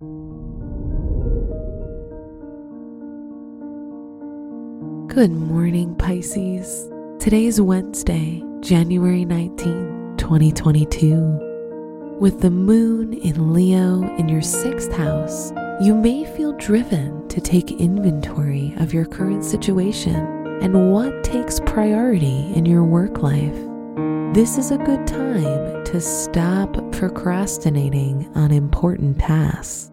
[0.00, 0.12] Good
[5.32, 6.88] morning, Pisces.
[7.18, 12.16] Today is Wednesday, January 19th, 2022.
[12.20, 15.50] With the moon in Leo in your sixth house,
[15.80, 20.14] you may feel driven to take inventory of your current situation
[20.62, 23.56] and what takes priority in your work life.
[24.32, 25.57] This is a good time
[25.88, 29.90] to stop procrastinating on important tasks.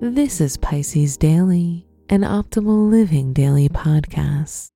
[0.00, 4.70] This is Pisces Daily an Optimal Living Daily podcast.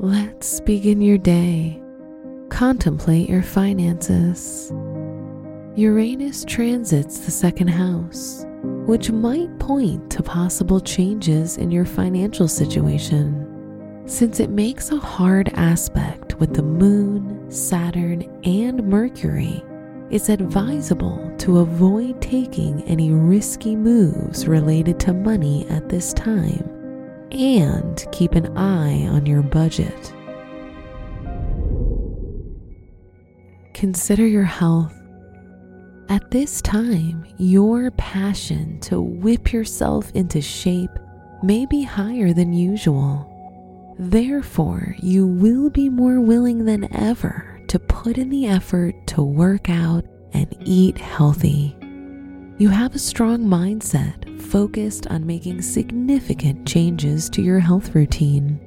[0.00, 1.80] Let's begin your day.
[2.50, 4.70] Contemplate your finances.
[5.76, 8.44] Uranus transits the second house,
[8.86, 13.51] which might point to possible changes in your financial situation.
[14.06, 19.62] Since it makes a hard aspect with the Moon, Saturn, and Mercury,
[20.10, 26.68] it's advisable to avoid taking any risky moves related to money at this time
[27.30, 30.12] and keep an eye on your budget.
[33.72, 34.94] Consider your health.
[36.08, 40.90] At this time, your passion to whip yourself into shape
[41.42, 43.31] may be higher than usual.
[44.04, 49.70] Therefore, you will be more willing than ever to put in the effort to work
[49.70, 51.76] out and eat healthy.
[52.58, 58.58] You have a strong mindset focused on making significant changes to your health routine.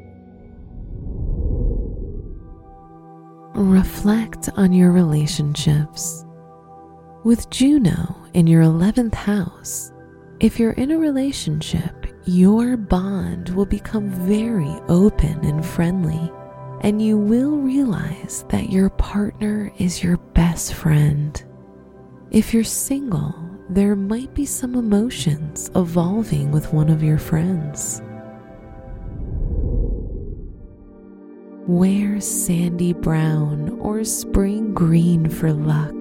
[3.55, 6.23] Reflect on your relationships.
[7.25, 9.92] With Juno in your 11th house,
[10.39, 16.31] if you're in a relationship, your bond will become very open and friendly
[16.81, 21.43] and you will realize that your partner is your best friend.
[22.31, 23.33] If you're single,
[23.69, 28.01] there might be some emotions evolving with one of your friends.
[31.67, 35.95] Wear sandy brown or spring green for luck.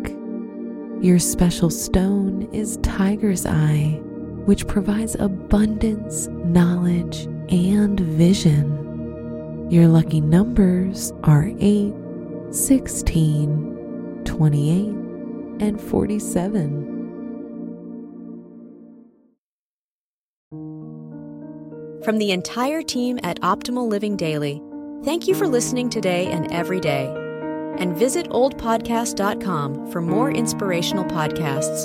[1.02, 4.02] Your special stone is tiger's eye,
[4.46, 9.68] which provides abundance, knowledge, and vision.
[9.70, 11.92] Your lucky numbers are 8,
[12.50, 14.88] 16, 28,
[15.60, 16.94] and 47.
[22.04, 24.60] From the entire team at Optimal Living Daily,
[25.04, 27.06] thank you for listening today and every day.
[27.78, 31.84] And visit oldpodcast.com for more inspirational podcasts.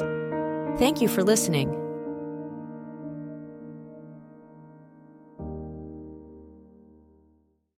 [0.78, 1.78] Thank you for listening.